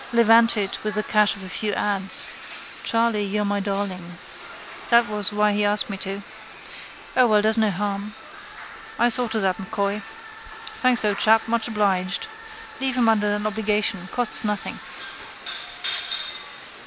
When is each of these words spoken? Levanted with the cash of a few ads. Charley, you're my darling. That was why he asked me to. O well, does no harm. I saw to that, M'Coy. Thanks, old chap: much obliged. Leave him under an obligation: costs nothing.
Levanted 0.11 0.79
with 0.83 0.95
the 0.95 1.03
cash 1.03 1.35
of 1.35 1.43
a 1.43 1.47
few 1.47 1.73
ads. 1.73 2.27
Charley, 2.83 3.23
you're 3.23 3.45
my 3.45 3.59
darling. 3.59 4.17
That 4.89 5.07
was 5.07 5.31
why 5.31 5.53
he 5.53 5.63
asked 5.63 5.91
me 5.91 5.97
to. 5.97 6.23
O 7.15 7.27
well, 7.27 7.43
does 7.43 7.55
no 7.55 7.69
harm. 7.69 8.15
I 8.97 9.09
saw 9.09 9.27
to 9.27 9.39
that, 9.41 9.59
M'Coy. 9.59 10.01
Thanks, 10.75 11.05
old 11.05 11.19
chap: 11.19 11.47
much 11.47 11.67
obliged. 11.67 12.25
Leave 12.79 12.97
him 12.97 13.07
under 13.07 13.35
an 13.35 13.45
obligation: 13.45 14.07
costs 14.11 14.43
nothing. 14.43 14.79